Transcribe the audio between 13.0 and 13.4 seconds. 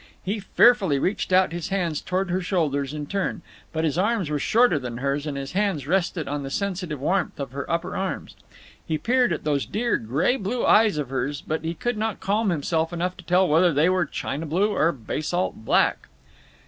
to